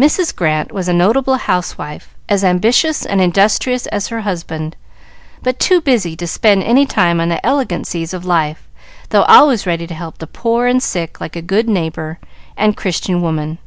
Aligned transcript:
Mrs. 0.00 0.34
Grant 0.34 0.72
was 0.72 0.88
a 0.88 0.94
notable 0.94 1.34
housewife, 1.36 2.14
as 2.26 2.42
ambitious 2.42 3.04
and 3.04 3.20
industrious 3.20 3.86
as 3.88 4.08
her 4.08 4.22
husband, 4.22 4.76
but 5.42 5.58
too 5.58 5.82
busy 5.82 6.16
to 6.16 6.26
spend 6.26 6.62
any 6.62 6.86
time 6.86 7.20
on 7.20 7.28
the 7.28 7.44
elegancies 7.46 8.14
of 8.14 8.24
life, 8.24 8.66
though 9.10 9.24
always 9.24 9.66
ready 9.66 9.86
to 9.86 9.94
help 9.94 10.16
the 10.16 10.26
poor 10.26 10.66
and 10.66 10.82
sick 10.82 11.20
like 11.20 11.36
a 11.36 11.42
good 11.42 11.68
neighbor 11.68 12.18
and 12.56 12.78
Christian 12.78 13.20
woman. 13.20 13.58